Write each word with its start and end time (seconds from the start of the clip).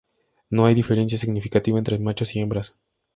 No 0.49 0.65
hay 0.65 0.73
diferencia 0.73 1.15
significativa 1.15 1.77
entre 1.77 1.99
machos 1.99 2.35
y 2.35 2.39
hembras. 2.39 2.75